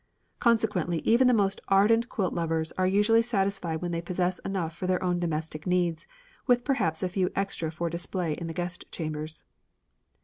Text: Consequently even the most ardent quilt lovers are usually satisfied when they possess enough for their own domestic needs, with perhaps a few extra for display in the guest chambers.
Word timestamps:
Consequently 0.39 0.97
even 1.05 1.27
the 1.27 1.31
most 1.31 1.61
ardent 1.67 2.09
quilt 2.09 2.33
lovers 2.33 2.71
are 2.71 2.87
usually 2.87 3.21
satisfied 3.21 3.83
when 3.83 3.91
they 3.91 4.01
possess 4.01 4.39
enough 4.39 4.75
for 4.75 4.87
their 4.87 5.03
own 5.03 5.19
domestic 5.19 5.67
needs, 5.67 6.07
with 6.47 6.65
perhaps 6.65 7.03
a 7.03 7.07
few 7.09 7.29
extra 7.35 7.69
for 7.71 7.87
display 7.87 8.33
in 8.33 8.47
the 8.47 8.53
guest 8.53 8.83
chambers. 8.91 9.43